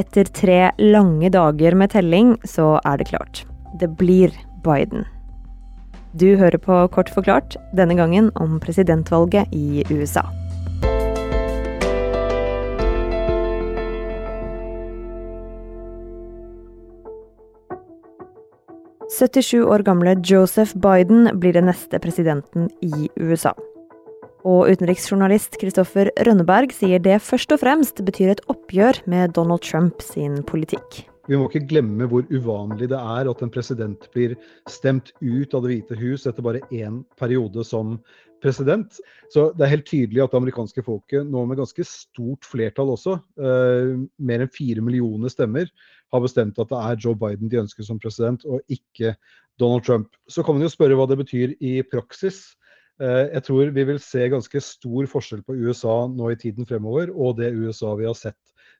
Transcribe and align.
Etter 0.00 0.24
tre 0.24 0.70
lange 0.78 1.28
dager 1.28 1.74
med 1.76 1.90
telling, 1.92 2.36
så 2.48 2.78
er 2.88 3.00
det 3.00 3.10
klart. 3.10 3.42
Det 3.80 3.90
blir 4.00 4.32
Biden. 4.64 5.04
Du 6.16 6.38
hører 6.40 6.56
på 6.56 6.76
Kort 6.94 7.10
forklart, 7.12 7.56
denne 7.76 7.98
gangen 7.98 8.30
om 8.34 8.56
presidentvalget 8.62 9.52
i 9.52 9.84
USA. 9.90 10.24
«77 19.20 19.66
år 19.66 19.82
gamle 19.84 20.14
Joseph 20.24 20.72
Biden 20.80 21.28
blir 21.40 21.52
den 21.52 21.68
neste 21.68 21.98
presidenten 22.00 22.70
i 22.80 23.10
USA. 23.20 23.52
Og 24.48 24.70
utenriksjournalist 24.72 25.58
Kristoffer 25.60 26.08
Rønneberg 26.24 26.72
sier 26.72 27.02
det 27.02 27.18
først 27.24 27.52
og 27.52 27.60
fremst 27.60 28.00
betyr 28.06 28.32
et 28.32 28.42
oppgjør 28.48 29.02
med 29.10 29.34
Donald 29.36 29.64
Trump 29.66 30.00
sin 30.04 30.40
politikk. 30.48 31.04
Vi 31.28 31.38
må 31.38 31.46
ikke 31.46 31.68
glemme 31.70 32.08
hvor 32.10 32.24
uvanlig 32.32 32.88
det 32.90 32.98
er 32.98 33.28
at 33.30 33.42
en 33.44 33.52
president 33.52 34.08
blir 34.14 34.34
stemt 34.70 35.12
ut 35.20 35.52
av 35.54 35.62
Det 35.62 35.70
hvite 35.70 35.98
hus 36.00 36.26
etter 36.26 36.42
bare 36.42 36.62
én 36.72 37.04
periode 37.20 37.62
som 37.66 37.98
president. 38.42 38.96
Så 39.30 39.50
det 39.54 39.66
er 39.66 39.74
helt 39.74 39.86
tydelig 39.86 40.22
at 40.24 40.32
det 40.32 40.40
amerikanske 40.40 40.82
folket, 40.86 41.28
nå 41.28 41.44
med 41.46 41.60
ganske 41.60 41.84
stort 41.86 42.48
flertall 42.48 42.94
også, 42.96 43.18
eh, 43.38 43.92
mer 44.18 44.42
enn 44.42 44.50
fire 44.50 44.82
millioner 44.82 45.30
stemmer, 45.30 45.68
har 46.10 46.24
bestemt 46.24 46.58
at 46.58 46.72
det 46.72 46.80
er 46.80 47.04
Joe 47.04 47.14
Biden 47.14 47.52
de 47.52 47.60
ønsker 47.60 47.86
som 47.86 48.00
president, 48.00 48.44
og 48.48 48.64
ikke 48.72 49.14
Donald 49.60 49.84
Trump. 49.84 50.16
Så 50.26 50.42
kan 50.42 50.56
man 50.56 50.64
jo 50.64 50.72
spørre 50.72 50.96
hva 50.96 51.06
det 51.06 51.20
betyr 51.20 51.54
i 51.60 51.82
praksis. 51.84 52.56
Eh, 53.00 53.26
jeg 53.32 53.44
tror 53.46 53.72
vi 53.72 53.84
vil 53.88 54.00
se 54.02 54.28
ganske 54.32 54.60
stor 54.64 55.08
forskjell 55.08 55.42
på 55.46 55.56
USA 55.56 56.04
nå 56.12 56.32
i 56.32 56.38
tiden 56.40 56.68
fremover, 56.68 57.12
og 57.14 57.38
det 57.38 57.54
USA 57.56 57.94
vi 57.96 58.08
har 58.08 58.16
sett 58.18 58.38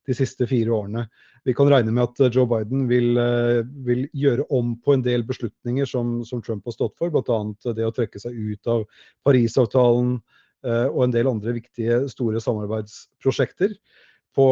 de 0.08 0.16
siste 0.16 0.46
fire 0.48 0.72
årene. 0.72 1.06
Vi 1.44 1.54
kan 1.56 1.68
regne 1.72 1.92
med 1.96 2.04
at 2.08 2.34
Joe 2.34 2.48
Biden 2.48 2.86
vil, 2.90 3.16
eh, 3.20 3.62
vil 3.86 4.06
gjøre 4.16 4.44
om 4.52 4.74
på 4.84 4.96
en 4.96 5.04
del 5.04 5.24
beslutninger 5.28 5.88
som, 5.88 6.20
som 6.24 6.42
Trump 6.44 6.68
har 6.68 6.76
stått 6.76 6.98
for, 7.00 7.12
bl.a. 7.12 7.40
det 7.72 7.86
å 7.86 7.94
trekke 7.96 8.20
seg 8.20 8.36
ut 8.36 8.70
av 8.70 8.84
Parisavtalen 9.24 10.18
eh, 10.64 10.86
og 10.90 11.04
en 11.06 11.16
del 11.16 11.30
andre 11.30 11.56
viktige 11.56 12.02
store 12.12 12.42
samarbeidsprosjekter 12.44 13.76
på, 14.36 14.46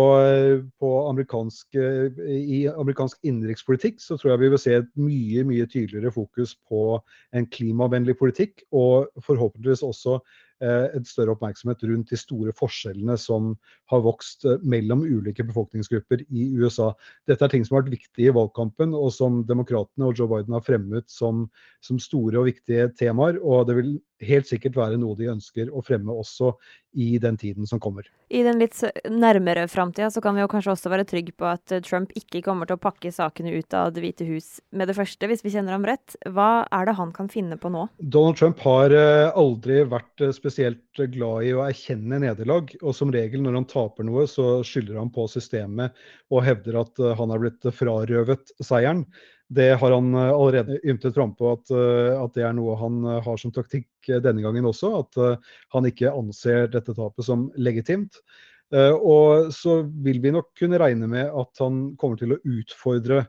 på 0.82 0.88
amerikansk, 1.06 1.76
I 1.78 2.64
amerikansk 2.72 3.20
innenrikspolitikk 3.22 4.02
så 4.02 4.16
tror 4.18 4.32
jeg 4.32 4.42
vi 4.42 4.50
vil 4.52 4.60
se 4.62 4.74
et 4.80 4.90
mye 4.98 5.44
mye 5.46 5.68
tydeligere 5.70 6.12
fokus 6.12 6.56
på 6.68 6.98
en 7.36 7.46
klimavennlig 7.54 8.16
politikk, 8.18 8.64
og 8.74 9.06
forhåpentligvis 9.22 9.84
også 9.86 10.18
Eh, 10.18 10.47
en 10.66 11.06
større 11.06 11.34
oppmerksomhet 11.36 11.84
rundt 11.86 12.10
de 12.10 12.18
store 12.18 12.52
forskjellene 12.56 13.14
som 13.20 13.52
har 13.92 14.02
vokst 14.04 14.44
eh, 14.44 14.58
mellom 14.62 15.04
ulike 15.06 15.46
befolkningsgrupper 15.46 16.24
i 16.28 16.48
USA. 16.58 16.90
Dette 17.28 17.46
er 17.46 17.52
ting 17.52 17.64
som 17.66 17.76
har 17.76 17.84
vært 17.84 17.98
viktige 17.98 18.32
i 18.32 18.34
valgkampen, 18.36 18.96
og 18.96 19.12
som 19.14 19.42
demokratene 19.48 20.08
og 20.08 20.18
Joe 20.18 20.30
Biden 20.32 20.56
har 20.56 20.66
fremmet 20.66 21.08
som, 21.12 21.46
som 21.84 22.00
store 22.02 22.42
og 22.42 22.50
viktige 22.50 22.90
temaer. 22.98 23.40
Og 23.40 23.68
det 23.68 23.78
vil 23.78 23.96
helt 24.26 24.48
sikkert 24.50 24.74
være 24.74 24.98
noe 24.98 25.14
de 25.18 25.30
ønsker 25.30 25.70
å 25.70 25.82
fremme 25.86 26.10
også 26.10 26.50
i 26.98 27.12
den 27.22 27.36
tiden 27.38 27.68
som 27.68 27.78
kommer. 27.78 28.08
I 28.34 28.42
den 28.42 28.58
litt 28.60 28.76
nærmere 29.08 29.68
framtida 29.70 30.08
så 30.10 30.20
kan 30.24 30.34
vi 30.34 30.42
jo 30.42 30.50
kanskje 30.50 30.72
også 30.74 30.90
være 30.90 31.06
trygge 31.08 31.32
på 31.38 31.46
at 31.48 31.72
eh, 31.72 31.84
Trump 31.84 32.12
ikke 32.18 32.42
kommer 32.44 32.68
til 32.68 32.76
å 32.76 32.82
pakke 32.82 33.12
sakene 33.14 33.54
ut 33.54 33.76
av 33.76 33.94
Det 33.94 34.02
hvite 34.02 34.26
hus 34.28 34.58
med 34.74 34.90
det 34.90 34.98
første, 34.98 35.30
hvis 35.30 35.44
vi 35.46 35.54
kjenner 35.54 35.76
ham 35.76 35.86
rett. 35.86 36.18
Hva 36.26 36.66
er 36.74 36.88
det 36.90 36.98
han 36.98 37.14
kan 37.14 37.30
finne 37.32 37.56
på 37.60 37.70
nå? 37.72 37.86
Donald 38.02 38.40
Trump 38.40 38.60
har 38.66 38.92
aldri 39.38 39.80
vært 39.88 40.26
spesielt 40.34 40.47
spesielt 40.48 41.00
glad 41.12 41.44
i 41.44 41.52
å 41.52 41.64
erkjenne 41.66 42.20
nederlag. 42.22 42.70
Og 42.80 42.94
som 42.96 43.12
regel 43.12 43.42
når 43.44 43.58
han 43.60 43.66
taper 43.68 44.06
noe, 44.08 44.24
så 44.30 44.60
skylder 44.64 45.00
han 45.00 45.10
på 45.12 45.26
systemet 45.28 45.96
og 46.32 46.44
hevder 46.46 46.80
at 46.80 47.02
eh, 47.02 47.16
han 47.18 47.34
er 47.34 47.42
blitt 47.42 47.68
frarøvet 47.76 48.54
seieren. 48.64 49.04
Det 49.52 49.70
har 49.80 49.94
han 49.94 50.08
eh, 50.16 50.32
allerede 50.32 50.80
ymtet 50.88 51.16
frampå 51.16 51.52
at, 51.52 51.72
eh, 51.74 52.14
at 52.16 52.36
det 52.36 52.46
er 52.48 52.56
noe 52.56 52.78
han 52.80 53.04
har 53.04 53.40
som 53.40 53.52
taktikk 53.52 53.88
denne 54.08 54.44
gangen 54.44 54.68
også. 54.68 54.94
At 55.02 55.42
han 55.74 55.88
ikke 55.88 56.14
anser 56.14 56.70
dette 56.72 56.96
tapet 56.96 57.28
som 57.28 57.50
legitimt. 57.60 58.22
Og 58.68 59.48
så 59.56 59.78
vil 60.04 60.18
vi 60.20 60.32
nok 60.32 60.50
kunne 60.60 60.76
regne 60.80 61.06
med 61.08 61.30
at 61.32 61.60
han 61.62 61.94
kommer 62.00 62.20
til 62.20 62.34
å 62.34 62.40
utfordre 62.44 63.22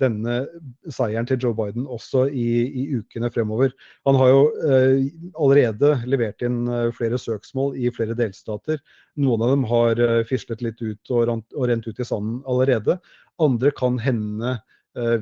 denne 0.00 0.36
seieren 0.88 1.26
til 1.28 1.40
Joe 1.42 1.56
Biden 1.56 1.84
også 1.84 2.24
i, 2.28 2.46
i 2.82 2.84
ukene 2.96 3.28
fremover. 3.32 3.72
Han 4.08 4.16
har 4.16 4.30
jo 4.30 4.42
eh, 4.64 5.02
allerede 5.36 5.92
levert 6.08 6.44
inn 6.46 6.62
eh, 6.72 6.88
flere 6.96 7.20
søksmål 7.20 7.76
i 7.76 7.92
flere 7.92 8.16
delstater. 8.18 8.80
Noen 9.20 9.44
av 9.44 9.52
dem 9.52 9.66
har 9.68 10.00
eh, 10.00 10.22
fislet 10.28 10.64
litt 10.64 10.80
ut 10.80 11.12
og, 11.12 11.26
rent, 11.28 11.48
og 11.52 11.68
rent 11.68 11.88
ut 11.88 12.00
i 12.00 12.08
sanden 12.08 12.40
allerede. 12.48 12.96
Andre 13.42 13.74
kan 13.76 14.00
hende 14.00 14.56
Eh, 14.56 14.60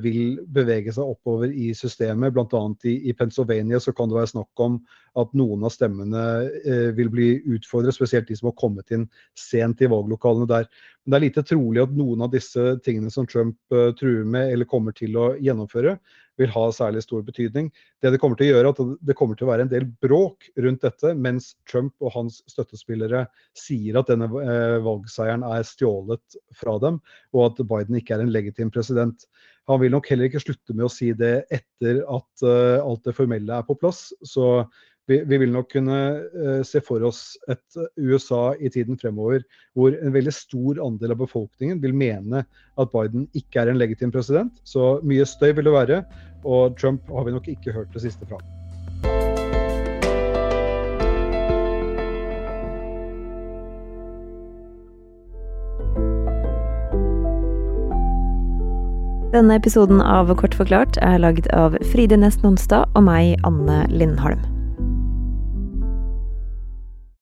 vil 0.02 0.40
bevege 0.50 0.90
seg 0.90 1.12
oppover 1.12 1.52
i 1.52 1.68
systemet. 1.78 2.34
Bl.a. 2.34 2.62
I, 2.84 2.94
i 3.10 3.14
Pennsylvania 3.14 3.78
så 3.80 3.92
kan 3.94 4.10
det 4.10 4.16
være 4.18 4.32
snakk 4.32 4.62
om 4.64 4.80
at 5.18 5.32
noen 5.36 5.64
av 5.66 5.72
stemmene 5.74 6.24
eh, 6.64 6.90
vil 6.96 7.10
bli 7.12 7.28
utfordret, 7.56 7.94
spesielt 7.96 8.28
de 8.28 8.36
som 8.38 8.50
har 8.50 8.58
kommet 8.60 8.90
inn 8.94 9.06
sent 9.38 9.82
i 9.82 9.90
valglokalene 9.90 10.48
der. 10.50 10.68
Men 11.02 11.14
det 11.14 11.18
er 11.18 11.26
lite 11.26 11.46
trolig 11.46 11.82
at 11.82 11.94
noen 11.96 12.26
av 12.26 12.32
disse 12.34 12.76
tingene 12.84 13.10
som 13.14 13.28
Trump 13.30 13.58
eh, 13.74 13.90
truer 13.98 14.26
med 14.26 14.54
eller 14.54 14.70
kommer 14.70 14.94
til 14.96 15.18
å 15.18 15.32
gjennomføre, 15.40 15.96
vil 16.40 16.52
ha 16.54 16.64
særlig 16.74 17.04
stor 17.04 17.22
betydning. 17.26 17.68
Det 18.00 18.14
det 18.14 18.20
kommer 18.22 18.38
til 18.40 18.48
å 18.48 18.56
gjøre, 18.56 18.72
at 18.72 19.04
det 19.06 19.16
kommer 19.18 19.38
til 19.38 19.48
å 19.48 19.52
være 19.52 19.66
en 19.66 19.72
del 19.72 19.86
bråk 20.02 20.48
rundt 20.64 20.86
dette, 20.86 21.14
mens 21.14 21.52
Trump 21.68 21.94
og 22.00 22.14
hans 22.16 22.40
støttespillere 22.50 23.26
sier 23.58 24.00
at 24.00 24.10
denne 24.10 24.30
eh, 24.42 24.78
valgseieren 24.84 25.44
er 25.46 25.66
stjålet 25.68 26.40
fra 26.56 26.78
dem, 26.82 27.00
og 27.36 27.50
at 27.50 27.64
Biden 27.70 28.00
ikke 28.00 28.16
er 28.16 28.24
en 28.24 28.34
legitim 28.34 28.72
president. 28.72 29.28
Han 29.70 29.80
vil 29.82 29.92
nok 29.94 30.08
heller 30.10 30.26
ikke 30.26 30.42
slutte 30.42 30.74
med 30.74 30.88
å 30.88 30.92
si 30.92 31.12
det 31.16 31.44
etter 31.54 32.02
at 32.10 32.46
uh, 32.46 32.80
alt 32.82 33.04
det 33.06 33.14
formelle 33.14 33.60
er 33.60 33.66
på 33.66 33.76
plass. 33.78 34.08
Så 34.26 34.64
vi, 35.10 35.20
vi, 35.26 35.38
vil 35.42 35.52
nok 35.54 35.70
kunne 35.72 35.98
uh, 36.22 36.62
se 36.66 36.82
for 36.84 37.04
oss 37.06 37.36
et 37.50 37.78
USA 37.98 38.56
i 38.58 38.70
tiden 38.72 38.98
fremover 38.98 39.44
hvor 39.78 39.94
en 39.94 40.14
veldig 40.14 40.34
stor 40.34 40.80
andel 40.82 41.14
av 41.14 41.22
befolkningen 41.22 41.80
vil 41.82 41.94
mene 41.96 42.42
at 42.80 42.92
Biden 42.94 43.28
ikke 43.38 43.62
er 43.62 43.72
en 43.72 43.80
legitim 43.80 44.14
president. 44.14 44.58
Så 44.66 44.96
mye 45.06 45.26
støy 45.28 45.52
vil 45.58 45.70
det 45.70 45.76
være. 45.76 46.02
Og 46.44 46.76
Trump 46.80 47.08
har 47.10 47.24
vi 47.24 47.36
nok 47.36 47.48
ikke 47.48 47.72
hørt 47.72 47.92
det 47.94 48.02
siste 48.02 48.26
fra. 48.26 48.40
Denne 59.30 59.54
episoden 59.54 60.00
av 60.02 60.32
Kort 60.34 60.56
forklart 60.58 60.98
er 61.06 61.20
lagd 61.22 61.46
av 61.54 61.76
Fride 61.92 62.18
Næss 62.18 62.40
Nonstad 62.42 62.90
og 62.98 63.06
meg, 63.06 63.36
Anne 63.46 63.84
Lindholm. 63.92 64.42